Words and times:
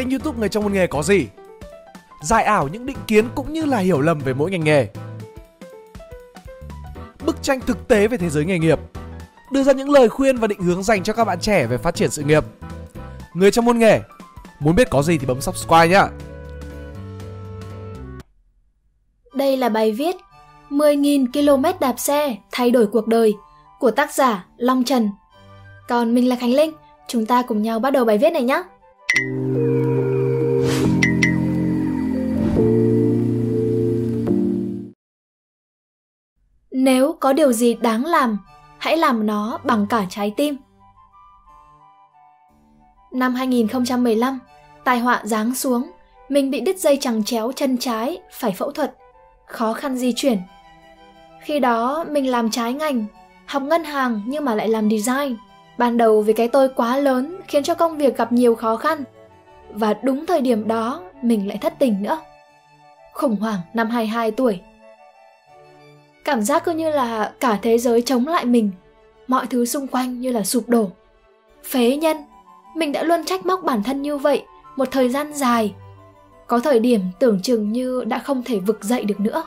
kênh 0.00 0.10
youtube 0.10 0.38
Người 0.38 0.48
trong 0.48 0.64
một 0.64 0.72
nghề 0.72 0.86
có 0.86 1.02
gì? 1.02 1.26
Giải 2.22 2.44
ảo 2.44 2.68
những 2.68 2.86
định 2.86 2.96
kiến 3.06 3.28
cũng 3.34 3.52
như 3.52 3.64
là 3.64 3.78
hiểu 3.78 4.00
lầm 4.00 4.18
về 4.18 4.34
mỗi 4.34 4.50
ngành 4.50 4.64
nghề. 4.64 4.88
Bức 7.26 7.42
tranh 7.42 7.60
thực 7.60 7.88
tế 7.88 8.08
về 8.08 8.16
thế 8.16 8.30
giới 8.30 8.44
nghề 8.44 8.58
nghiệp. 8.58 8.78
Đưa 9.52 9.62
ra 9.62 9.72
những 9.72 9.90
lời 9.90 10.08
khuyên 10.08 10.36
và 10.36 10.46
định 10.46 10.62
hướng 10.62 10.82
dành 10.82 11.02
cho 11.02 11.12
các 11.12 11.24
bạn 11.24 11.40
trẻ 11.40 11.66
về 11.66 11.78
phát 11.78 11.94
triển 11.94 12.10
sự 12.10 12.22
nghiệp. 12.22 12.44
Người 13.34 13.50
trong 13.50 13.64
môn 13.64 13.78
nghề. 13.78 14.00
Muốn 14.60 14.74
biết 14.74 14.90
có 14.90 15.02
gì 15.02 15.18
thì 15.18 15.26
bấm 15.26 15.40
subscribe 15.40 15.88
nhé 15.88 16.02
Đây 19.34 19.56
là 19.56 19.68
bài 19.68 19.92
viết 19.92 20.16
10.000 20.70 21.26
km 21.32 21.78
đạp 21.80 21.94
xe 21.98 22.36
thay 22.52 22.70
đổi 22.70 22.86
cuộc 22.86 23.06
đời 23.06 23.34
của 23.80 23.90
tác 23.90 24.14
giả 24.14 24.46
Long 24.56 24.84
Trần. 24.84 25.10
Còn 25.88 26.14
mình 26.14 26.28
là 26.28 26.36
Khánh 26.36 26.54
Linh, 26.54 26.72
chúng 27.08 27.26
ta 27.26 27.42
cùng 27.42 27.62
nhau 27.62 27.78
bắt 27.78 27.90
đầu 27.90 28.04
bài 28.04 28.18
viết 28.18 28.30
này 28.30 28.42
nhé. 28.42 28.62
Có 37.20 37.32
điều 37.32 37.52
gì 37.52 37.74
đáng 37.74 38.04
làm, 38.04 38.38
hãy 38.78 38.96
làm 38.96 39.26
nó 39.26 39.58
bằng 39.64 39.86
cả 39.86 40.06
trái 40.10 40.32
tim. 40.36 40.56
Năm 43.12 43.34
2015, 43.34 44.38
tai 44.84 44.98
họa 44.98 45.20
giáng 45.24 45.54
xuống, 45.54 45.90
mình 46.28 46.50
bị 46.50 46.60
đứt 46.60 46.78
dây 46.78 46.98
chằng 47.00 47.24
chéo 47.24 47.52
chân 47.56 47.78
trái, 47.78 48.18
phải 48.32 48.52
phẫu 48.52 48.70
thuật, 48.70 48.94
khó 49.46 49.72
khăn 49.72 49.96
di 49.96 50.12
chuyển. 50.16 50.38
Khi 51.40 51.60
đó 51.60 52.04
mình 52.10 52.30
làm 52.30 52.50
trái 52.50 52.72
ngành, 52.72 53.06
học 53.46 53.62
ngân 53.62 53.84
hàng 53.84 54.22
nhưng 54.26 54.44
mà 54.44 54.54
lại 54.54 54.68
làm 54.68 54.90
design. 54.90 55.36
Ban 55.78 55.96
đầu 55.96 56.22
vì 56.22 56.32
cái 56.32 56.48
tôi 56.48 56.68
quá 56.68 56.96
lớn 56.96 57.36
khiến 57.48 57.62
cho 57.62 57.74
công 57.74 57.96
việc 57.96 58.16
gặp 58.16 58.32
nhiều 58.32 58.54
khó 58.54 58.76
khăn. 58.76 59.04
Và 59.72 59.94
đúng 59.94 60.26
thời 60.26 60.40
điểm 60.40 60.68
đó 60.68 61.02
mình 61.22 61.48
lại 61.48 61.58
thất 61.60 61.74
tình 61.78 62.02
nữa. 62.02 62.18
Khủng 63.12 63.36
hoảng 63.36 63.60
năm 63.74 63.90
22 63.90 64.30
tuổi. 64.30 64.60
Cảm 66.24 66.42
giác 66.42 66.64
cứ 66.64 66.72
như 66.72 66.90
là 66.90 67.32
cả 67.40 67.58
thế 67.62 67.78
giới 67.78 68.02
chống 68.02 68.26
lại 68.26 68.44
mình, 68.44 68.70
mọi 69.28 69.46
thứ 69.46 69.64
xung 69.64 69.86
quanh 69.86 70.20
như 70.20 70.32
là 70.32 70.42
sụp 70.42 70.68
đổ. 70.68 70.90
Phế 71.64 71.96
nhân, 71.96 72.16
mình 72.76 72.92
đã 72.92 73.02
luôn 73.02 73.24
trách 73.24 73.46
móc 73.46 73.64
bản 73.64 73.82
thân 73.82 74.02
như 74.02 74.16
vậy 74.16 74.44
một 74.76 74.90
thời 74.90 75.08
gian 75.08 75.32
dài. 75.32 75.74
Có 76.46 76.58
thời 76.58 76.80
điểm 76.80 77.00
tưởng 77.18 77.42
chừng 77.42 77.72
như 77.72 78.04
đã 78.04 78.18
không 78.18 78.42
thể 78.42 78.58
vực 78.58 78.84
dậy 78.84 79.04
được 79.04 79.20
nữa. 79.20 79.44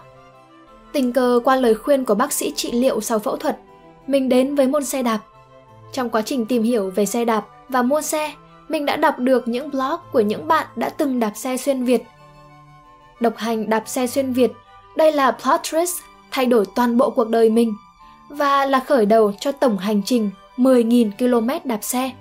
Tình 0.92 1.14
cờ 1.14 1.40
qua 1.44 1.56
lời 1.56 1.76
khuyên 1.76 2.06
của 2.06 2.16
bác 2.16 2.34
sĩ 2.34 2.54
trị 2.56 2.72
liệu 2.72 3.02
sau 3.02 3.20
phẫu 3.20 3.38
thuật, 3.38 3.58
mình 4.08 4.30
đến 4.30 4.56
với 4.56 4.68
môn 4.68 4.86
xe 4.86 5.04
đạp. 5.04 5.20
Trong 5.92 6.10
quá 6.10 6.22
trình 6.22 6.46
tìm 6.46 6.64
hiểu 6.64 6.90
về 6.90 7.06
xe 7.06 7.26
đạp 7.26 7.46
và 7.70 7.82
mua 7.82 8.02
xe, 8.02 8.34
mình 8.70 8.86
đã 8.86 8.96
đọc 8.96 9.20
được 9.20 9.48
những 9.48 9.70
blog 9.72 10.00
của 10.12 10.22
những 10.22 10.48
bạn 10.48 10.68
đã 10.76 10.90
từng 10.90 11.20
đạp 11.20 11.32
xe 11.36 11.58
xuyên 11.58 11.84
Việt. 11.84 12.04
Độc 13.20 13.38
hành 13.38 13.70
đạp 13.70 13.84
xe 13.86 14.08
xuyên 14.08 14.34
Việt, 14.34 14.52
đây 14.96 15.12
là 15.12 15.32
plot 15.32 15.62
twist 15.62 16.00
thay 16.34 16.45
đổi 16.45 16.66
toàn 16.76 16.98
bộ 16.98 17.09
cuộc 17.09 17.30
đời 17.30 17.50
mình 17.50 17.73
và 18.30 18.66
là 18.66 18.80
khởi 18.80 19.06
đầu 19.06 19.34
cho 19.39 19.52
tổng 19.52 19.78
hành 19.78 20.02
trình 20.06 20.30
10.000 20.58 21.12
km 21.17 21.67
đạp 21.70 21.84
xe. 21.84 22.12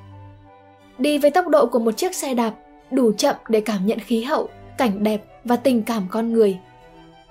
Đi 0.98 1.18
với 1.18 1.30
tốc 1.30 1.48
độ 1.48 1.66
của 1.66 1.78
một 1.78 1.96
chiếc 1.96 2.14
xe 2.14 2.34
đạp 2.34 2.52
đủ 2.90 3.12
chậm 3.12 3.36
để 3.48 3.60
cảm 3.60 3.86
nhận 3.86 3.98
khí 3.98 4.22
hậu, 4.22 4.48
cảnh 4.78 5.02
đẹp 5.04 5.24
và 5.44 5.56
tình 5.56 5.82
cảm 5.82 6.02
con 6.10 6.32
người. 6.32 6.58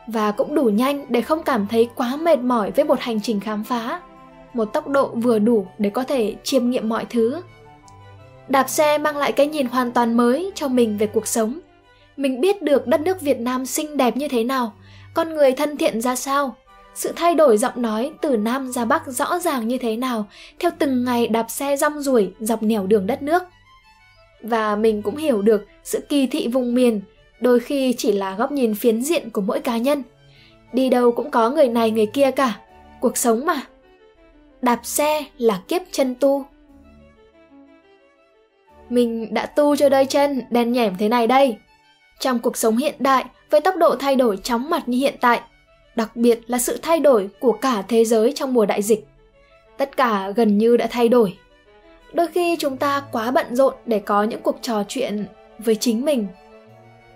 Và 0.07 0.31
cũng 0.31 0.55
đủ 0.55 0.63
nhanh 0.63 1.05
để 1.09 1.21
không 1.21 1.43
cảm 1.43 1.67
thấy 1.67 1.89
quá 1.95 2.15
mệt 2.15 2.39
mỏi 2.39 2.71
với 2.71 2.85
một 2.85 2.99
hành 2.99 3.21
trình 3.21 3.39
khám 3.39 3.63
phá. 3.63 4.01
Một 4.53 4.65
tốc 4.65 4.87
độ 4.87 5.07
vừa 5.07 5.39
đủ 5.39 5.65
để 5.77 5.89
có 5.89 6.03
thể 6.03 6.35
chiêm 6.43 6.69
nghiệm 6.69 6.89
mọi 6.89 7.05
thứ. 7.09 7.41
Đạp 8.47 8.69
xe 8.69 8.97
mang 8.97 9.17
lại 9.17 9.31
cái 9.31 9.47
nhìn 9.47 9.67
hoàn 9.67 9.91
toàn 9.91 10.17
mới 10.17 10.51
cho 10.55 10.67
mình 10.67 10.97
về 10.97 11.07
cuộc 11.07 11.27
sống. 11.27 11.59
Mình 12.17 12.41
biết 12.41 12.61
được 12.61 12.87
đất 12.87 13.01
nước 13.01 13.21
Việt 13.21 13.39
Nam 13.39 13.65
xinh 13.65 13.97
đẹp 13.97 14.17
như 14.17 14.27
thế 14.27 14.43
nào, 14.43 14.73
con 15.13 15.33
người 15.35 15.51
thân 15.51 15.77
thiện 15.77 16.01
ra 16.01 16.15
sao, 16.15 16.55
sự 16.95 17.11
thay 17.15 17.35
đổi 17.35 17.57
giọng 17.57 17.81
nói 17.81 18.11
từ 18.21 18.37
Nam 18.37 18.71
ra 18.71 18.85
Bắc 18.85 19.07
rõ 19.07 19.39
ràng 19.39 19.67
như 19.67 19.77
thế 19.77 19.97
nào 19.97 20.27
theo 20.59 20.71
từng 20.79 21.05
ngày 21.05 21.27
đạp 21.27 21.45
xe 21.49 21.77
rong 21.77 22.01
ruổi 22.01 22.33
dọc 22.39 22.63
nẻo 22.63 22.87
đường 22.87 23.07
đất 23.07 23.21
nước. 23.21 23.43
Và 24.41 24.75
mình 24.75 25.01
cũng 25.01 25.17
hiểu 25.17 25.41
được 25.41 25.65
sự 25.83 25.99
kỳ 26.09 26.27
thị 26.27 26.47
vùng 26.47 26.75
miền 26.75 27.01
đôi 27.39 27.59
khi 27.59 27.93
chỉ 27.97 28.11
là 28.11 28.35
góc 28.35 28.51
nhìn 28.51 28.75
phiến 28.75 29.01
diện 29.01 29.29
của 29.29 29.41
mỗi 29.41 29.59
cá 29.59 29.77
nhân. 29.77 30.03
Đi 30.73 30.89
đâu 30.89 31.11
cũng 31.11 31.31
có 31.31 31.49
người 31.49 31.67
này 31.67 31.91
người 31.91 32.05
kia 32.05 32.31
cả, 32.31 32.59
cuộc 32.99 33.17
sống 33.17 33.45
mà. 33.45 33.61
Đạp 34.61 34.79
xe 34.83 35.25
là 35.37 35.61
kiếp 35.67 35.81
chân 35.91 36.15
tu. 36.15 36.45
Mình 38.89 39.33
đã 39.33 39.45
tu 39.45 39.75
cho 39.75 39.89
đôi 39.89 40.05
chân 40.05 40.41
đen 40.49 40.71
nhẻm 40.71 40.93
thế 40.99 41.09
này 41.09 41.27
đây. 41.27 41.57
Trong 42.19 42.39
cuộc 42.39 42.57
sống 42.57 42.77
hiện 42.77 42.95
đại, 42.99 43.25
với 43.49 43.61
tốc 43.61 43.75
độ 43.77 43.95
thay 43.95 44.15
đổi 44.15 44.37
chóng 44.43 44.69
mặt 44.69 44.89
như 44.89 44.97
hiện 44.97 45.15
tại, 45.21 45.41
đặc 45.95 46.15
biệt 46.15 46.39
là 46.47 46.57
sự 46.57 46.79
thay 46.81 46.99
đổi 46.99 47.29
của 47.39 47.51
cả 47.51 47.83
thế 47.87 48.05
giới 48.05 48.33
trong 48.35 48.53
mùa 48.53 48.65
đại 48.65 48.81
dịch. 48.81 49.07
Tất 49.77 49.97
cả 49.97 50.31
gần 50.35 50.57
như 50.57 50.77
đã 50.77 50.87
thay 50.91 51.09
đổi. 51.09 51.37
Đôi 52.13 52.27
khi 52.27 52.55
chúng 52.59 52.77
ta 52.77 53.03
quá 53.11 53.31
bận 53.31 53.55
rộn 53.55 53.73
để 53.85 53.99
có 53.99 54.23
những 54.23 54.41
cuộc 54.41 54.57
trò 54.61 54.83
chuyện 54.87 55.25
với 55.59 55.75
chính 55.75 56.05
mình. 56.05 56.27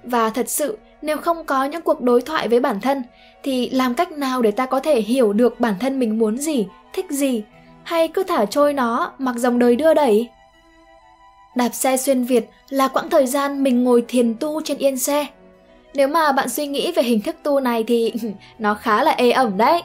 Và 0.03 0.29
thật 0.29 0.49
sự, 0.49 0.77
nếu 1.01 1.17
không 1.17 1.45
có 1.45 1.65
những 1.65 1.81
cuộc 1.81 2.01
đối 2.01 2.21
thoại 2.21 2.47
với 2.47 2.59
bản 2.59 2.81
thân 2.81 3.03
thì 3.43 3.69
làm 3.69 3.93
cách 3.93 4.11
nào 4.11 4.41
để 4.41 4.51
ta 4.51 4.65
có 4.65 4.79
thể 4.79 5.01
hiểu 5.01 5.33
được 5.33 5.59
bản 5.59 5.73
thân 5.79 5.99
mình 5.99 6.19
muốn 6.19 6.37
gì, 6.37 6.67
thích 6.93 7.05
gì 7.09 7.43
hay 7.83 8.07
cứ 8.07 8.23
thả 8.23 8.45
trôi 8.45 8.73
nó 8.73 9.11
mặc 9.17 9.35
dòng 9.37 9.59
đời 9.59 9.75
đưa 9.75 9.93
đẩy? 9.93 10.29
Đạp 11.55 11.69
xe 11.69 11.97
xuyên 11.97 12.23
Việt 12.23 12.49
là 12.69 12.87
quãng 12.87 13.09
thời 13.09 13.27
gian 13.27 13.63
mình 13.63 13.83
ngồi 13.83 14.05
thiền 14.07 14.35
tu 14.39 14.61
trên 14.61 14.77
yên 14.77 14.97
xe 14.97 15.25
nếu 15.95 16.07
mà 16.07 16.31
bạn 16.31 16.49
suy 16.49 16.67
nghĩ 16.67 16.91
về 16.91 17.03
hình 17.03 17.21
thức 17.21 17.35
tu 17.43 17.59
này 17.59 17.83
thì 17.87 18.13
nó 18.59 18.73
khá 18.73 19.03
là 19.03 19.11
ê 19.11 19.31
ẩm 19.31 19.57
đấy. 19.57 19.83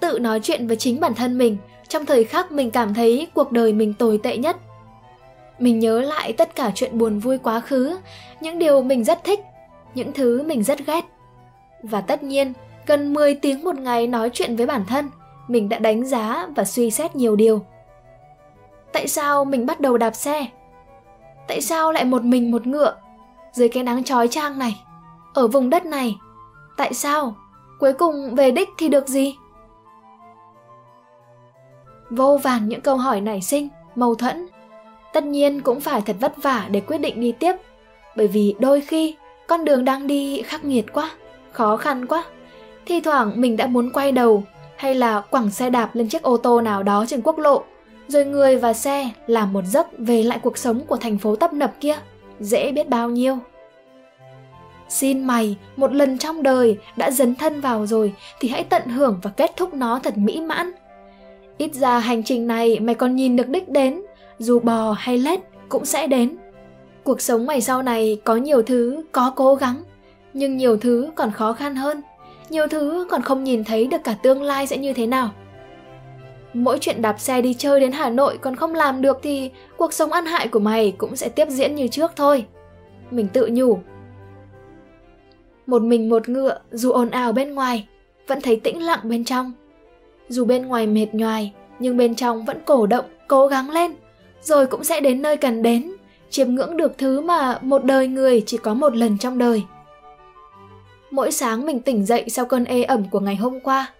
Tự 0.00 0.18
nói 0.18 0.40
chuyện 0.42 0.66
với 0.66 0.76
chính 0.76 1.00
bản 1.00 1.14
thân 1.14 1.38
mình 1.38 1.56
trong 1.88 2.06
thời 2.06 2.24
khắc 2.24 2.52
mình 2.52 2.70
cảm 2.70 2.94
thấy 2.94 3.28
cuộc 3.34 3.52
đời 3.52 3.72
mình 3.72 3.94
tồi 3.94 4.20
tệ 4.22 4.36
nhất. 4.36 4.56
Mình 5.58 5.78
nhớ 5.78 6.00
lại 6.00 6.32
tất 6.32 6.54
cả 6.54 6.72
chuyện 6.74 6.98
buồn 6.98 7.18
vui 7.18 7.38
quá 7.38 7.60
khứ, 7.60 7.98
những 8.40 8.58
điều 8.58 8.82
mình 8.82 9.04
rất 9.04 9.24
thích, 9.24 9.40
những 9.94 10.12
thứ 10.12 10.42
mình 10.42 10.62
rất 10.62 10.86
ghét. 10.86 11.04
Và 11.82 12.00
tất 12.00 12.22
nhiên, 12.22 12.52
gần 12.86 13.14
10 13.14 13.34
tiếng 13.34 13.64
một 13.64 13.78
ngày 13.78 14.06
nói 14.06 14.30
chuyện 14.32 14.56
với 14.56 14.66
bản 14.66 14.84
thân, 14.88 15.10
mình 15.48 15.68
đã 15.68 15.78
đánh 15.78 16.04
giá 16.04 16.48
và 16.56 16.64
suy 16.64 16.90
xét 16.90 17.16
nhiều 17.16 17.36
điều. 17.36 17.64
Tại 18.92 19.08
sao 19.08 19.44
mình 19.44 19.66
bắt 19.66 19.80
đầu 19.80 19.96
đạp 19.98 20.14
xe? 20.14 20.46
Tại 21.48 21.60
sao 21.60 21.92
lại 21.92 22.04
một 22.04 22.24
mình 22.24 22.50
một 22.50 22.66
ngựa 22.66 22.94
dưới 23.52 23.68
cái 23.68 23.82
nắng 23.82 24.04
chói 24.04 24.28
chang 24.28 24.58
này? 24.58 24.76
Ở 25.36 25.46
vùng 25.46 25.70
đất 25.70 25.86
này. 25.86 26.18
Tại 26.76 26.94
sao? 26.94 27.36
Cuối 27.78 27.92
cùng 27.92 28.34
về 28.34 28.50
đích 28.50 28.68
thì 28.78 28.88
được 28.88 29.08
gì? 29.08 29.36
Vô 32.10 32.36
vàn 32.42 32.68
những 32.68 32.80
câu 32.80 32.96
hỏi 32.96 33.20
nảy 33.20 33.40
sinh, 33.40 33.68
mâu 33.94 34.14
thuẫn. 34.14 34.46
Tất 35.12 35.24
nhiên 35.24 35.60
cũng 35.60 35.80
phải 35.80 36.00
thật 36.00 36.16
vất 36.20 36.42
vả 36.42 36.66
để 36.70 36.80
quyết 36.80 36.98
định 36.98 37.20
đi 37.20 37.32
tiếp, 37.32 37.56
bởi 38.16 38.28
vì 38.28 38.54
đôi 38.58 38.80
khi 38.80 39.16
con 39.48 39.64
đường 39.64 39.84
đang 39.84 40.06
đi 40.06 40.42
khắc 40.42 40.64
nghiệt 40.64 40.86
quá, 40.92 41.10
khó 41.52 41.76
khăn 41.76 42.06
quá. 42.06 42.24
Thi 42.86 43.00
thoảng 43.00 43.32
mình 43.40 43.56
đã 43.56 43.66
muốn 43.66 43.90
quay 43.90 44.12
đầu 44.12 44.42
hay 44.76 44.94
là 44.94 45.20
quẳng 45.20 45.50
xe 45.50 45.70
đạp 45.70 45.90
lên 45.94 46.08
chiếc 46.08 46.22
ô 46.22 46.36
tô 46.36 46.60
nào 46.60 46.82
đó 46.82 47.04
trên 47.08 47.22
quốc 47.22 47.38
lộ, 47.38 47.62
rồi 48.08 48.24
người 48.24 48.56
và 48.56 48.72
xe 48.72 49.10
làm 49.26 49.52
một 49.52 49.62
giấc 49.64 49.86
về 49.98 50.22
lại 50.22 50.38
cuộc 50.42 50.58
sống 50.58 50.80
của 50.86 50.96
thành 50.96 51.18
phố 51.18 51.36
tấp 51.36 51.52
nập 51.52 51.72
kia, 51.80 51.96
dễ 52.40 52.72
biết 52.72 52.88
bao 52.88 53.10
nhiêu. 53.10 53.38
Xin 54.88 55.24
mày, 55.24 55.56
một 55.76 55.92
lần 55.94 56.18
trong 56.18 56.42
đời 56.42 56.78
đã 56.96 57.10
dấn 57.10 57.34
thân 57.34 57.60
vào 57.60 57.86
rồi 57.86 58.12
thì 58.40 58.48
hãy 58.48 58.64
tận 58.64 58.88
hưởng 58.88 59.18
và 59.22 59.30
kết 59.30 59.52
thúc 59.56 59.74
nó 59.74 59.98
thật 59.98 60.16
mỹ 60.16 60.40
mãn. 60.40 60.72
Ít 61.58 61.74
ra 61.74 61.98
hành 61.98 62.22
trình 62.22 62.46
này 62.46 62.80
mày 62.80 62.94
còn 62.94 63.16
nhìn 63.16 63.36
được 63.36 63.48
đích 63.48 63.68
đến, 63.68 64.02
dù 64.38 64.60
bò 64.60 64.92
hay 64.98 65.18
lết 65.18 65.40
cũng 65.68 65.84
sẽ 65.84 66.06
đến. 66.06 66.36
Cuộc 67.04 67.20
sống 67.20 67.46
mày 67.46 67.60
sau 67.60 67.82
này 67.82 68.20
có 68.24 68.36
nhiều 68.36 68.62
thứ 68.62 69.02
có 69.12 69.32
cố 69.36 69.54
gắng, 69.54 69.76
nhưng 70.32 70.56
nhiều 70.56 70.76
thứ 70.76 71.10
còn 71.14 71.30
khó 71.30 71.52
khăn 71.52 71.76
hơn. 71.76 72.02
Nhiều 72.50 72.66
thứ 72.66 73.06
còn 73.10 73.22
không 73.22 73.44
nhìn 73.44 73.64
thấy 73.64 73.86
được 73.86 74.04
cả 74.04 74.14
tương 74.22 74.42
lai 74.42 74.66
sẽ 74.66 74.76
như 74.76 74.92
thế 74.92 75.06
nào. 75.06 75.30
Mỗi 76.54 76.78
chuyện 76.80 77.02
đạp 77.02 77.20
xe 77.20 77.42
đi 77.42 77.54
chơi 77.54 77.80
đến 77.80 77.92
Hà 77.92 78.10
Nội 78.10 78.38
còn 78.40 78.56
không 78.56 78.74
làm 78.74 79.02
được 79.02 79.18
thì 79.22 79.50
cuộc 79.76 79.92
sống 79.92 80.12
ăn 80.12 80.26
hại 80.26 80.48
của 80.48 80.58
mày 80.58 80.94
cũng 80.98 81.16
sẽ 81.16 81.28
tiếp 81.28 81.48
diễn 81.50 81.74
như 81.74 81.88
trước 81.88 82.12
thôi. 82.16 82.44
Mình 83.10 83.28
tự 83.28 83.48
nhủ, 83.52 83.78
một 85.66 85.82
mình 85.82 86.08
một 86.08 86.28
ngựa 86.28 86.58
dù 86.72 86.90
ồn 86.90 87.10
ào 87.10 87.32
bên 87.32 87.54
ngoài, 87.54 87.88
vẫn 88.26 88.40
thấy 88.40 88.56
tĩnh 88.56 88.82
lặng 88.82 89.00
bên 89.02 89.24
trong. 89.24 89.52
Dù 90.28 90.44
bên 90.44 90.66
ngoài 90.66 90.86
mệt 90.86 91.06
nhoài, 91.12 91.52
nhưng 91.78 91.96
bên 91.96 92.14
trong 92.14 92.44
vẫn 92.44 92.58
cổ 92.64 92.86
động, 92.86 93.04
cố 93.28 93.46
gắng 93.46 93.70
lên, 93.70 93.92
rồi 94.42 94.66
cũng 94.66 94.84
sẽ 94.84 95.00
đến 95.00 95.22
nơi 95.22 95.36
cần 95.36 95.62
đến, 95.62 95.92
chiêm 96.30 96.54
ngưỡng 96.54 96.76
được 96.76 96.98
thứ 96.98 97.20
mà 97.20 97.58
một 97.62 97.84
đời 97.84 98.08
người 98.08 98.42
chỉ 98.46 98.56
có 98.56 98.74
một 98.74 98.96
lần 98.96 99.18
trong 99.18 99.38
đời. 99.38 99.62
Mỗi 101.10 101.32
sáng 101.32 101.66
mình 101.66 101.80
tỉnh 101.80 102.06
dậy 102.06 102.24
sau 102.28 102.44
cơn 102.44 102.64
ê 102.64 102.82
ẩm 102.82 103.04
của 103.10 103.20
ngày 103.20 103.36
hôm 103.36 103.60
qua, 103.60 103.92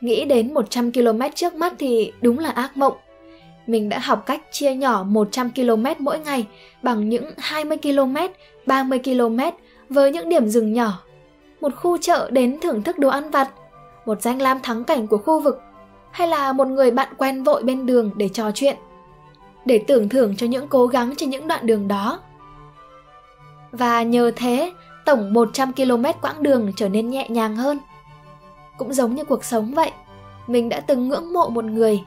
nghĩ 0.00 0.24
đến 0.24 0.54
100 0.54 0.92
km 0.92 1.20
trước 1.34 1.54
mắt 1.54 1.72
thì 1.78 2.12
đúng 2.20 2.38
là 2.38 2.50
ác 2.50 2.76
mộng. 2.76 2.96
mình 3.66 3.88
đã 3.88 3.98
học 3.98 4.22
cách 4.26 4.42
chia 4.50 4.74
nhỏ 4.74 5.02
100 5.02 5.50
km 5.50 5.84
mỗi 5.98 6.18
ngày 6.18 6.46
bằng 6.82 7.08
những 7.08 7.24
20 7.38 7.78
km, 7.82 8.16
30 8.66 8.98
km 9.04 9.38
với 9.88 10.12
những 10.12 10.28
điểm 10.28 10.48
dừng 10.48 10.72
nhỏ. 10.72 11.02
Một 11.60 11.76
khu 11.76 11.98
chợ 11.98 12.30
đến 12.32 12.58
thưởng 12.60 12.82
thức 12.82 12.98
đồ 12.98 13.08
ăn 13.08 13.30
vặt, 13.30 13.50
một 14.06 14.22
danh 14.22 14.42
lam 14.42 14.60
thắng 14.60 14.84
cảnh 14.84 15.06
của 15.06 15.18
khu 15.18 15.40
vực, 15.40 15.60
hay 16.10 16.28
là 16.28 16.52
một 16.52 16.68
người 16.68 16.90
bạn 16.90 17.08
quen 17.18 17.42
vội 17.42 17.62
bên 17.62 17.86
đường 17.86 18.10
để 18.16 18.28
trò 18.28 18.50
chuyện. 18.54 18.76
Để 19.64 19.84
tưởng 19.86 20.08
thưởng 20.08 20.36
cho 20.36 20.46
những 20.46 20.68
cố 20.68 20.86
gắng 20.86 21.14
trên 21.16 21.30
những 21.30 21.48
đoạn 21.48 21.66
đường 21.66 21.88
đó. 21.88 22.20
Và 23.72 24.02
nhờ 24.02 24.30
thế, 24.36 24.72
tổng 25.04 25.32
100 25.32 25.72
km 25.72 26.04
quãng 26.22 26.42
đường 26.42 26.72
trở 26.76 26.88
nên 26.88 27.10
nhẹ 27.10 27.28
nhàng 27.28 27.56
hơn. 27.56 27.78
Cũng 28.78 28.92
giống 28.92 29.14
như 29.14 29.24
cuộc 29.24 29.44
sống 29.44 29.74
vậy, 29.74 29.90
mình 30.46 30.68
đã 30.68 30.80
từng 30.80 31.08
ngưỡng 31.08 31.32
mộ 31.32 31.48
một 31.48 31.64
người 31.64 32.04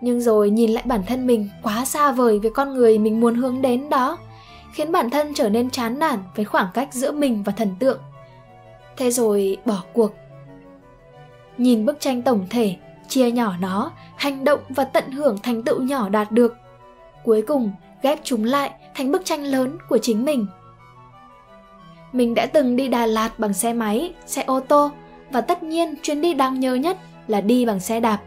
nhưng 0.00 0.20
rồi 0.20 0.50
nhìn 0.50 0.70
lại 0.70 0.84
bản 0.86 1.02
thân 1.06 1.26
mình 1.26 1.48
quá 1.62 1.84
xa 1.84 2.12
vời 2.12 2.38
với 2.38 2.50
con 2.50 2.74
người 2.74 2.98
mình 2.98 3.20
muốn 3.20 3.34
hướng 3.34 3.62
đến 3.62 3.88
đó 3.88 4.18
khiến 4.72 4.92
bản 4.92 5.10
thân 5.10 5.34
trở 5.34 5.48
nên 5.48 5.70
chán 5.70 5.98
nản 5.98 6.18
với 6.36 6.44
khoảng 6.44 6.68
cách 6.74 6.88
giữa 6.92 7.12
mình 7.12 7.42
và 7.42 7.52
thần 7.52 7.74
tượng 7.78 7.98
thế 9.00 9.10
rồi 9.10 9.56
bỏ 9.64 9.82
cuộc. 9.92 10.14
Nhìn 11.58 11.86
bức 11.86 12.00
tranh 12.00 12.22
tổng 12.22 12.46
thể 12.50 12.76
chia 13.08 13.30
nhỏ 13.30 13.54
nó 13.60 13.92
hành 14.16 14.44
động 14.44 14.60
và 14.68 14.84
tận 14.84 15.10
hưởng 15.10 15.38
thành 15.42 15.62
tựu 15.62 15.82
nhỏ 15.82 16.08
đạt 16.08 16.32
được 16.32 16.56
cuối 17.24 17.42
cùng 17.42 17.72
ghép 18.02 18.18
chúng 18.24 18.44
lại 18.44 18.70
thành 18.94 19.12
bức 19.12 19.24
tranh 19.24 19.44
lớn 19.44 19.78
của 19.88 19.98
chính 19.98 20.24
mình. 20.24 20.46
Mình 22.12 22.34
đã 22.34 22.46
từng 22.46 22.76
đi 22.76 22.88
đà 22.88 23.06
lạt 23.06 23.38
bằng 23.38 23.52
xe 23.52 23.72
máy 23.72 24.14
xe 24.26 24.42
ô 24.42 24.60
tô 24.60 24.90
và 25.30 25.40
tất 25.40 25.62
nhiên 25.62 25.94
chuyến 26.02 26.20
đi 26.20 26.34
đáng 26.34 26.60
nhớ 26.60 26.74
nhất 26.74 26.96
là 27.28 27.40
đi 27.40 27.66
bằng 27.66 27.80
xe 27.80 28.00
đạp. 28.00 28.18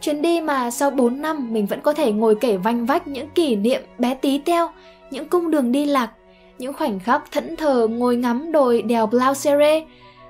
Chuyến 0.00 0.22
đi 0.22 0.40
mà 0.40 0.70
sau 0.70 0.90
4 0.90 1.22
năm 1.22 1.52
mình 1.52 1.66
vẫn 1.66 1.80
có 1.80 1.92
thể 1.92 2.12
ngồi 2.12 2.34
kể 2.34 2.56
vanh 2.56 2.86
vách 2.86 3.08
những 3.08 3.28
kỷ 3.28 3.56
niệm 3.56 3.82
bé 3.98 4.14
tí 4.14 4.38
teo, 4.38 4.70
những 5.10 5.28
cung 5.28 5.50
đường 5.50 5.72
đi 5.72 5.86
lạc, 5.86 6.10
những 6.58 6.72
khoảnh 6.72 7.00
khắc 7.00 7.32
thẫn 7.32 7.56
thờ 7.56 7.86
ngồi 7.90 8.16
ngắm 8.16 8.52
đồi 8.52 8.82
đèo 8.82 9.06
Blausere, 9.06 9.82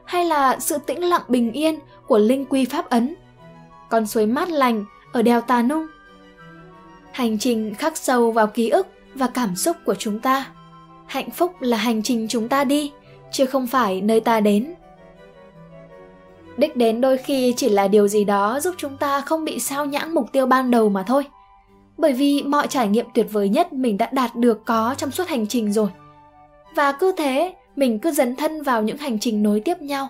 hay 0.04 0.25
là 0.25 0.58
sự 0.60 0.78
tĩnh 0.78 1.04
lặng 1.04 1.22
bình 1.28 1.52
yên 1.52 1.78
của 2.06 2.19
linh 2.19 2.44
quy 2.44 2.64
Pháp 2.64 2.90
Ấn, 2.90 3.14
con 3.90 4.06
suối 4.06 4.26
mát 4.26 4.50
lành 4.50 4.84
ở 5.12 5.22
đèo 5.22 5.40
Tà 5.40 5.62
Nung. 5.62 5.87
Hành 7.12 7.38
trình 7.38 7.75
khắc 7.75 7.96
sâu 7.96 8.32
vào 8.32 8.46
ký 8.46 8.69
ức 8.69 8.87
và 9.14 9.26
cảm 9.26 9.56
xúc 9.56 9.76
của 9.84 9.94
chúng 9.94 10.19
ta. 10.19 10.46
Hạnh 11.06 11.31
phúc 11.31 11.52
là 11.60 11.76
hành 11.76 12.02
trình 12.02 12.26
chúng 12.28 12.49
ta 12.49 12.64
đi, 12.64 12.93
chứ 13.32 13.46
không 13.46 13.66
phải 13.66 14.00
nơi 14.00 14.20
ta 14.20 14.40
đến 14.40 14.75
đích 16.56 16.76
đến 16.76 17.00
đôi 17.00 17.19
khi 17.19 17.54
chỉ 17.56 17.69
là 17.69 17.88
điều 17.88 18.08
gì 18.08 18.25
đó 18.25 18.60
giúp 18.60 18.75
chúng 18.78 18.96
ta 18.96 19.20
không 19.20 19.44
bị 19.44 19.58
sao 19.58 19.87
nhãng 19.87 20.14
mục 20.14 20.32
tiêu 20.32 20.46
ban 20.46 20.70
đầu 20.70 20.88
mà 20.88 21.02
thôi 21.02 21.25
bởi 21.99 22.12
vì 22.12 22.43
mọi 22.43 22.66
trải 22.66 22.88
nghiệm 22.88 23.06
tuyệt 23.14 23.26
vời 23.32 23.49
nhất 23.49 23.72
mình 23.72 23.99
đã 23.99 24.08
đạt 24.12 24.37
được 24.37 24.64
có 24.64 24.94
trong 24.99 25.10
suốt 25.10 25.28
hành 25.28 25.46
trình 25.46 25.72
rồi 25.72 25.88
và 26.76 26.93
cứ 26.93 27.12
thế 27.16 27.54
mình 27.76 27.98
cứ 27.98 28.10
dấn 28.10 28.36
thân 28.36 28.62
vào 28.62 28.82
những 28.82 28.98
hành 28.98 29.19
trình 29.19 29.42
nối 29.42 29.60
tiếp 29.60 29.82
nhau. 29.82 30.08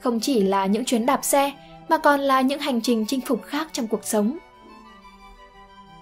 Không 0.00 0.20
chỉ 0.20 0.42
là 0.42 0.66
những 0.66 0.84
chuyến 0.84 1.06
đạp 1.06 1.24
xe, 1.24 1.52
mà 1.88 1.98
còn 1.98 2.20
là 2.20 2.40
những 2.40 2.60
hành 2.60 2.80
trình 2.80 3.04
chinh 3.08 3.20
phục 3.20 3.42
khác 3.42 3.68
trong 3.72 3.86
cuộc 3.86 4.04
sống. 4.04 4.38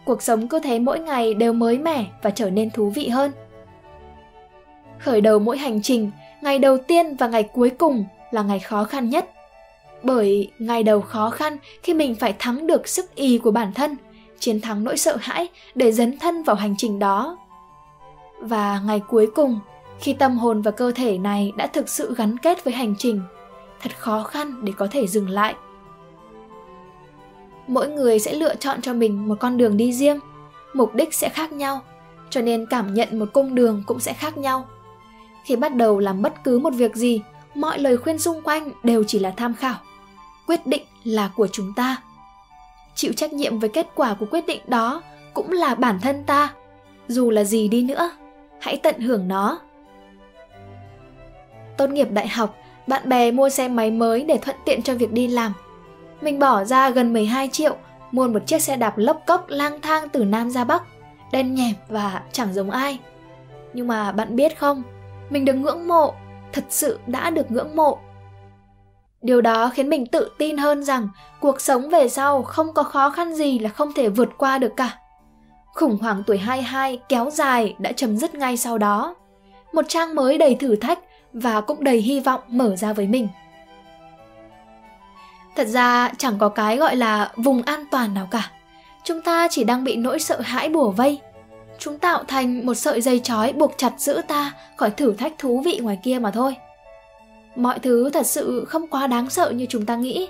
Cuộc 0.05 0.23
sống 0.23 0.49
cứ 0.49 0.61
thế 0.61 0.79
mỗi 0.79 0.99
ngày 0.99 1.35
đều 1.35 1.53
mới 1.53 1.79
mẻ 1.79 2.05
và 2.23 2.31
trở 2.31 2.51
nên 2.51 2.71
thú 2.71 2.91
vị 2.91 3.09
hơn. 3.09 3.33
Khởi 4.99 5.21
đầu 5.21 5.39
mỗi 5.39 5.59
hành 5.59 5.83
trình, 5.83 6.11
ngày 6.41 6.59
đầu 6.59 6.79
tiên 6.79 7.17
và 7.17 7.29
ngày 7.29 7.43
cuối 7.43 7.71
cùng 7.71 8.05
là 8.31 8.43
ngày 8.43 8.59
khó 8.59 8.85
khăn 8.85 9.11
nhất. 9.11 9.31
Bởi 10.03 10.51
ngày 10.59 10.83
đầu 10.83 11.01
khó 11.01 11.31
khăn 11.31 11.57
khi 11.83 11.95
mình 11.95 12.15
phải 12.15 12.35
thắng 12.39 12.67
được 12.67 12.89
sức 12.89 13.15
y 13.15 13.39
của 13.39 13.51
bản 13.51 13.73
thân, 13.73 13.97
chiến 14.39 14.61
thắng 14.61 14.85
nỗi 14.85 14.97
sợ 14.97 15.17
hãi 15.21 15.49
để 15.75 15.93
dấn 15.93 16.19
thân 16.19 16.43
vào 16.43 16.57
hành 16.57 16.75
trình 16.79 16.99
đó. 16.99 17.39
Và 18.41 18.81
ngày 18.87 19.01
cuối 19.09 19.27
cùng 19.35 19.61
khi 20.01 20.13
tâm 20.13 20.39
hồn 20.39 20.63
và 20.63 20.71
cơ 20.71 20.93
thể 20.95 21.19
này 21.19 21.53
đã 21.57 21.67
thực 21.67 21.89
sự 21.89 22.15
gắn 22.15 22.39
kết 22.39 22.65
với 22.65 22.75
hành 22.75 22.95
trình, 22.99 23.21
thật 23.83 23.99
khó 23.99 24.23
khăn 24.23 24.65
để 24.65 24.73
có 24.77 24.89
thể 24.91 25.07
dừng 25.07 25.29
lại. 25.29 25.55
Mỗi 27.67 27.89
người 27.89 28.19
sẽ 28.19 28.35
lựa 28.35 28.55
chọn 28.55 28.81
cho 28.81 28.93
mình 28.95 29.29
một 29.29 29.35
con 29.41 29.57
đường 29.57 29.77
đi 29.77 29.93
riêng, 29.93 30.21
mục 30.75 30.95
đích 30.95 31.15
sẽ 31.15 31.29
khác 31.29 31.53
nhau, 31.53 31.81
cho 32.31 32.41
nên 32.41 32.67
cảm 32.67 32.95
nhận 32.95 33.19
một 33.19 33.27
cung 33.33 33.55
đường 33.55 33.83
cũng 33.87 34.01
sẽ 34.01 34.13
khác 34.13 34.39
nhau. 34.39 34.65
Khi 35.45 35.57
bắt 35.57 35.75
đầu 35.75 35.99
làm 35.99 36.23
bất 36.23 36.45
cứ 36.45 36.59
một 36.59 36.75
việc 36.75 36.97
gì, 36.97 37.23
mọi 37.55 37.79
lời 37.79 37.97
khuyên 37.97 38.19
xung 38.19 38.43
quanh 38.43 38.71
đều 38.83 39.05
chỉ 39.05 39.19
là 39.19 39.31
tham 39.31 39.55
khảo, 39.55 39.75
quyết 40.47 40.67
định 40.67 40.83
là 41.05 41.31
của 41.37 41.47
chúng 41.47 41.73
ta. 41.77 41.97
Chịu 42.95 43.13
trách 43.13 43.33
nhiệm 43.33 43.59
với 43.59 43.69
kết 43.69 43.89
quả 43.95 44.15
của 44.15 44.27
quyết 44.31 44.47
định 44.47 44.61
đó 44.67 45.03
cũng 45.35 45.53
là 45.53 45.75
bản 45.75 45.99
thân 46.03 46.25
ta. 46.25 46.53
Dù 47.09 47.31
là 47.31 47.45
gì 47.45 47.69
đi 47.69 47.83
nữa, 47.83 48.11
hãy 48.61 48.77
tận 48.77 49.01
hưởng 49.01 49.29
nó 49.29 49.59
tốt 51.81 51.91
nghiệp 51.91 52.09
đại 52.11 52.29
học 52.29 52.57
bạn 52.87 53.09
bè 53.09 53.31
mua 53.31 53.49
xe 53.51 53.69
máy 53.69 53.91
mới 53.91 54.23
để 54.23 54.39
thuận 54.43 54.57
tiện 54.65 54.83
cho 54.83 54.95
việc 54.95 55.13
đi 55.13 55.29
làm 55.29 55.53
mình 56.21 56.39
bỏ 56.39 56.65
ra 56.65 56.91
gần 56.91 57.13
12 57.13 57.49
triệu 57.49 57.77
mua 58.13 58.29
một 58.29 58.47
chiếc 58.47 58.63
xe 58.63 58.77
đạp 58.77 58.99
lốc 58.99 59.23
cốc 59.27 59.45
lang 59.49 59.81
thang 59.81 60.09
từ 60.09 60.25
Nam 60.25 60.51
ra 60.51 60.65
Bắc, 60.65 60.83
đen 61.33 61.55
nhẹp 61.55 61.75
và 61.89 62.23
chẳng 62.33 62.55
giống 62.55 62.71
ai. 62.71 62.99
Nhưng 63.73 63.89
mà 63.89 64.13
bạn 64.13 64.37
biết 64.37 64.59
không, 64.59 64.83
mình 65.31 65.45
được 65.45 65.53
ngưỡng 65.53 65.89
mộ, 65.89 66.15
thật 66.53 66.65
sự 66.69 66.99
đã 67.07 67.31
được 67.31 67.51
ngưỡng 67.51 67.77
mộ 67.77 67.99
Điều 69.23 69.41
đó 69.41 69.71
khiến 69.75 69.89
mình 69.89 70.07
tự 70.07 70.31
tin 70.39 70.57
hơn 70.57 70.85
rằng 70.85 71.09
cuộc 71.41 71.61
sống 71.61 71.89
về 71.89 72.09
sau 72.09 72.43
không 72.43 72.75
có 72.75 72.83
khó 72.83 73.11
khăn 73.11 73.35
gì 73.35 73.59
là 73.59 73.71
không 73.71 73.93
thể 73.93 74.09
vượt 74.09 74.29
qua 74.39 74.59
được 74.59 74.73
cả. 74.77 74.99
Khủng 75.75 75.99
hoảng 76.01 76.23
tuổi 76.27 76.39
22 76.39 77.01
kéo 77.09 77.31
dài 77.31 77.75
đã 77.79 77.93
chấm 77.93 78.17
dứt 78.17 78.35
ngay 78.35 78.57
sau 78.57 78.79
đó. 78.79 79.15
Một 79.73 79.85
trang 79.89 80.15
mới 80.15 80.39
đầy 80.39 80.55
thử 80.55 80.77
thách 80.77 80.99
và 81.33 81.61
cũng 81.61 81.85
đầy 81.85 81.99
hy 81.99 82.21
vọng 82.21 82.41
mở 82.49 82.77
ra 82.77 82.93
với 82.93 83.07
mình. 83.07 83.29
Thật 85.57 85.67
ra 85.67 86.13
chẳng 86.19 86.39
có 86.39 86.49
cái 86.49 86.77
gọi 86.77 86.97
là 86.97 87.33
vùng 87.37 87.63
an 87.63 87.85
toàn 87.91 88.15
nào 88.15 88.29
cả. 88.31 88.51
Chúng 89.05 89.23
ta 89.23 89.49
chỉ 89.51 89.65
đang 89.65 89.85
bị 89.85 89.97
nỗi 89.97 90.19
sợ 90.19 90.41
hãi 90.41 90.69
bùa 90.69 90.91
vây. 90.91 91.21
Chúng 91.79 91.99
tạo 91.99 92.25
thành 92.25 92.67
một 92.67 92.75
sợi 92.75 93.01
dây 93.01 93.21
chói 93.21 93.53
buộc 93.53 93.75
chặt 93.77 93.93
giữ 93.99 94.21
ta 94.29 94.53
khỏi 94.77 94.91
thử 94.91 95.13
thách 95.13 95.39
thú 95.39 95.63
vị 95.65 95.79
ngoài 95.83 95.99
kia 96.03 96.19
mà 96.19 96.31
thôi 96.31 96.57
mọi 97.57 97.79
thứ 97.79 98.11
thật 98.11 98.27
sự 98.27 98.65
không 98.69 98.87
quá 98.87 99.07
đáng 99.07 99.31
sợ 99.31 99.51
như 99.51 99.67
chúng 99.69 99.87
ta 99.87 99.97
nghĩ 99.97 100.29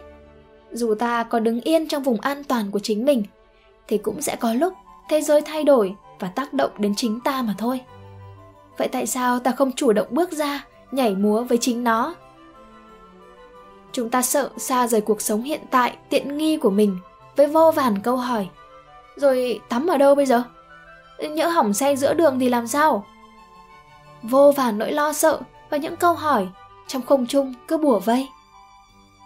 dù 0.73 0.95
ta 0.95 1.23
có 1.23 1.39
đứng 1.39 1.61
yên 1.61 1.89
trong 1.89 2.03
vùng 2.03 2.21
an 2.21 2.45
toàn 2.45 2.71
của 2.71 2.79
chính 2.79 3.05
mình, 3.05 3.23
thì 3.89 3.99
cũng 3.99 4.23
sẽ 4.23 4.37
có 4.37 4.55
lúc 4.55 4.73
thế 5.09 5.21
giới 5.21 5.41
thay 5.41 5.65
đổi 5.65 5.95
và 6.19 6.29
tác 6.29 6.53
động 6.53 6.71
đến 6.79 6.95
chính 6.97 7.21
ta 7.21 7.43
mà 7.43 7.55
thôi 7.59 7.81
vậy 8.79 8.89
tại 8.93 9.07
sao 9.07 9.39
ta 9.39 9.51
không 9.51 9.73
chủ 9.73 9.93
động 9.93 10.07
bước 10.11 10.33
ra 10.33 10.65
nhảy 10.91 11.15
múa 11.15 11.43
với 11.43 11.59
chính 11.59 11.85
nó. 11.85 12.15
Chúng 13.93 14.11
ta 14.11 14.23
sợ 14.23 14.51
xa 14.57 14.87
rời 14.87 15.01
cuộc 15.01 15.21
sống 15.21 15.43
hiện 15.43 15.61
tại, 15.71 15.97
tiện 16.09 16.37
nghi 16.39 16.57
của 16.57 16.71
mình 16.71 16.99
với 17.37 17.47
vô 17.47 17.71
vàn 17.71 17.99
câu 18.03 18.17
hỏi. 18.17 18.49
Rồi 19.17 19.61
tắm 19.69 19.87
ở 19.87 19.97
đâu 19.97 20.15
bây 20.15 20.27
giờ? 20.27 20.43
Nhỡ 21.19 21.49
hỏng 21.49 21.75
xe 21.75 21.97
giữa 21.97 22.15
đường 22.15 22.39
thì 22.39 22.49
làm 22.49 22.67
sao? 22.67 23.07
Vô 24.23 24.53
vàn 24.53 24.79
nỗi 24.79 24.93
lo 24.93 25.13
sợ 25.13 25.41
và 25.71 25.77
những 25.77 25.97
câu 25.97 26.15
hỏi 26.15 26.49
trong 26.87 27.03
không 27.03 27.27
trung 27.27 27.55
cứ 27.69 27.79
bùa 27.79 27.99
vây. 27.99 28.29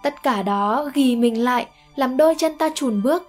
Tất 0.03 0.23
cả 0.23 0.43
đó 0.43 0.91
ghi 0.95 1.17
mình 1.17 1.45
lại, 1.45 1.67
làm 1.97 2.17
đôi 2.17 2.35
chân 2.39 2.59
ta 2.59 2.69
chùn 2.75 3.03
bước. 3.03 3.23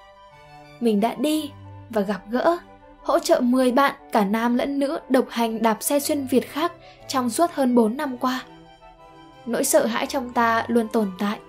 Mình 0.80 1.00
đã 1.00 1.15
đi 1.18 1.51
và 1.89 2.01
gặp 2.01 2.22
gỡ 2.30 2.58
hỗ 3.06 3.20
trợ 3.20 3.40
10 3.40 3.72
bạn 3.72 3.96
cả 4.12 4.26
nam 4.26 4.56
lẫn 4.56 4.80
nữ 4.80 5.00
độc 5.10 5.30
hành 5.30 5.62
đạp 5.62 5.78
xe 5.84 6.00
xuyên 6.00 6.28
Việt 6.28 6.52
khác 6.52 6.72
trong 7.08 7.30
suốt 7.30 7.52
hơn 7.54 7.76
4 7.76 7.98
năm 7.98 8.18
qua. 8.18 8.44
Nỗi 9.46 9.64
sợ 9.64 9.86
hãi 9.86 10.06
trong 10.06 10.34
ta 10.34 10.66
luôn 10.68 10.88
tồn 10.88 11.12
tại. 11.20 11.40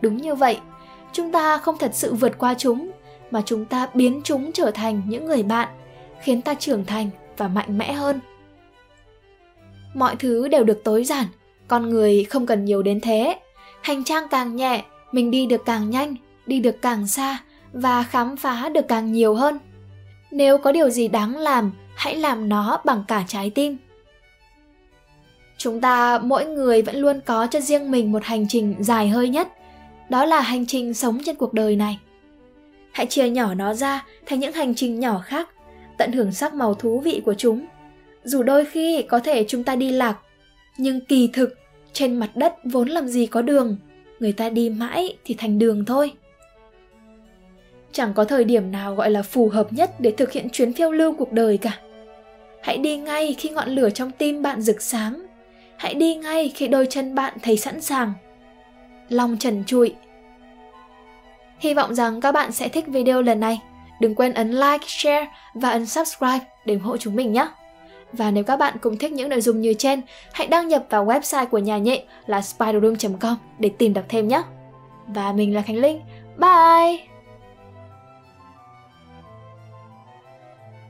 Đúng 0.00 0.16
như 0.16 0.34
vậy, 0.34 0.58
chúng 1.12 1.32
ta 1.32 1.58
không 1.58 1.78
thật 1.78 1.90
sự 1.94 2.14
vượt 2.14 2.38
qua 2.38 2.54
chúng, 2.58 2.90
mà 3.30 3.42
chúng 3.44 3.64
ta 3.64 3.88
biến 3.94 4.20
chúng 4.24 4.52
trở 4.52 4.70
thành 4.70 5.02
những 5.06 5.26
người 5.26 5.42
bạn, 5.42 5.68
khiến 6.22 6.42
ta 6.42 6.54
trưởng 6.54 6.84
thành 6.84 7.10
và 7.36 7.48
mạnh 7.48 7.78
mẽ 7.78 7.92
hơn. 7.92 8.20
Mọi 9.94 10.16
thứ 10.16 10.48
đều 10.48 10.64
được 10.64 10.84
tối 10.84 11.04
giản 11.04 11.26
con 11.68 11.90
người 11.90 12.24
không 12.24 12.46
cần 12.46 12.64
nhiều 12.64 12.82
đến 12.82 13.00
thế 13.00 13.38
hành 13.82 14.04
trang 14.04 14.28
càng 14.30 14.56
nhẹ 14.56 14.84
mình 15.12 15.30
đi 15.30 15.46
được 15.46 15.64
càng 15.64 15.90
nhanh 15.90 16.14
đi 16.46 16.60
được 16.60 16.82
càng 16.82 17.06
xa 17.06 17.38
và 17.72 18.02
khám 18.02 18.36
phá 18.36 18.68
được 18.68 18.88
càng 18.88 19.12
nhiều 19.12 19.34
hơn 19.34 19.58
nếu 20.30 20.58
có 20.58 20.72
điều 20.72 20.90
gì 20.90 21.08
đáng 21.08 21.36
làm, 21.36 21.72
hãy 21.96 22.16
làm 22.16 22.48
nó 22.48 22.80
bằng 22.84 23.04
cả 23.08 23.24
trái 23.28 23.50
tim. 23.50 23.76
Chúng 25.58 25.80
ta, 25.80 26.18
mỗi 26.18 26.46
người 26.46 26.82
vẫn 26.82 26.96
luôn 26.96 27.20
có 27.26 27.46
cho 27.50 27.60
riêng 27.60 27.90
mình 27.90 28.12
một 28.12 28.24
hành 28.24 28.48
trình 28.48 28.74
dài 28.80 29.08
hơi 29.08 29.28
nhất. 29.28 29.48
Đó 30.08 30.24
là 30.24 30.40
hành 30.40 30.66
trình 30.66 30.94
sống 30.94 31.18
trên 31.24 31.36
cuộc 31.36 31.52
đời 31.52 31.76
này. 31.76 31.98
Hãy 32.92 33.06
chia 33.06 33.28
nhỏ 33.28 33.54
nó 33.54 33.74
ra 33.74 34.04
thành 34.26 34.40
những 34.40 34.52
hành 34.52 34.74
trình 34.74 35.00
nhỏ 35.00 35.22
khác, 35.24 35.48
tận 35.98 36.12
hưởng 36.12 36.32
sắc 36.32 36.54
màu 36.54 36.74
thú 36.74 37.00
vị 37.00 37.22
của 37.24 37.34
chúng. 37.34 37.66
Dù 38.24 38.42
đôi 38.42 38.64
khi 38.64 39.02
có 39.02 39.18
thể 39.18 39.44
chúng 39.48 39.64
ta 39.64 39.76
đi 39.76 39.92
lạc, 39.92 40.18
nhưng 40.78 41.00
kỳ 41.00 41.30
thực, 41.32 41.58
trên 41.92 42.16
mặt 42.16 42.30
đất 42.34 42.54
vốn 42.64 42.88
làm 42.88 43.08
gì 43.08 43.26
có 43.26 43.42
đường. 43.42 43.76
Người 44.20 44.32
ta 44.32 44.48
đi 44.48 44.70
mãi 44.70 45.16
thì 45.24 45.34
thành 45.38 45.58
đường 45.58 45.84
thôi. 45.84 46.12
Chẳng 47.92 48.12
có 48.14 48.24
thời 48.24 48.44
điểm 48.44 48.72
nào 48.72 48.94
gọi 48.94 49.10
là 49.10 49.22
phù 49.22 49.48
hợp 49.48 49.72
nhất 49.72 50.00
để 50.00 50.10
thực 50.10 50.32
hiện 50.32 50.48
chuyến 50.52 50.72
phiêu 50.72 50.92
lưu 50.92 51.14
cuộc 51.18 51.32
đời 51.32 51.58
cả. 51.58 51.78
Hãy 52.62 52.78
đi 52.78 52.96
ngay 52.96 53.34
khi 53.38 53.48
ngọn 53.48 53.68
lửa 53.68 53.90
trong 53.90 54.10
tim 54.10 54.42
bạn 54.42 54.60
rực 54.60 54.82
sáng. 54.82 55.26
Hãy 55.76 55.94
đi 55.94 56.14
ngay 56.14 56.52
khi 56.54 56.68
đôi 56.68 56.86
chân 56.90 57.14
bạn 57.14 57.34
thấy 57.42 57.56
sẵn 57.56 57.80
sàng. 57.80 58.12
lòng 59.08 59.36
trần 59.40 59.64
trụi. 59.66 59.94
Hy 61.58 61.74
vọng 61.74 61.94
rằng 61.94 62.20
các 62.20 62.32
bạn 62.32 62.52
sẽ 62.52 62.68
thích 62.68 62.84
video 62.86 63.22
lần 63.22 63.40
này. 63.40 63.60
Đừng 64.00 64.14
quên 64.14 64.34
ấn 64.34 64.50
like, 64.50 64.86
share 64.86 65.26
và 65.54 65.70
ấn 65.70 65.86
subscribe 65.86 66.40
để 66.66 66.74
ủng 66.74 66.82
hộ 66.82 66.96
chúng 66.96 67.16
mình 67.16 67.32
nhé. 67.32 67.48
Và 68.12 68.30
nếu 68.30 68.44
các 68.44 68.56
bạn 68.56 68.76
cũng 68.80 68.98
thích 68.98 69.12
những 69.12 69.28
nội 69.28 69.40
dung 69.40 69.60
như 69.60 69.74
trên, 69.74 70.00
hãy 70.32 70.46
đăng 70.46 70.68
nhập 70.68 70.84
vào 70.90 71.06
website 71.06 71.46
của 71.46 71.58
nhà 71.58 71.78
nhện 71.78 72.00
là 72.26 72.42
spiderroom.com 72.42 73.36
để 73.58 73.70
tìm 73.78 73.94
đọc 73.94 74.04
thêm 74.08 74.28
nhé. 74.28 74.42
Và 75.06 75.32
mình 75.32 75.54
là 75.54 75.62
Khánh 75.62 75.76
Linh. 75.76 76.00
Bye! 76.38 77.09